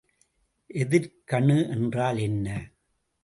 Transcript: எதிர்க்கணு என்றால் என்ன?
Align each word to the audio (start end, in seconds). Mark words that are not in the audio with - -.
எதிர்க்கணு 0.69 1.69
என்றால் 1.69 2.17
என்ன? 2.17 2.47